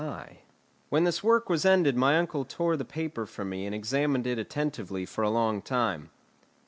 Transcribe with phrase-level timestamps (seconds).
[0.89, 4.39] ]When this work was ended my uncle tore the paper from me and examined it
[4.39, 6.09] attentively for a long time.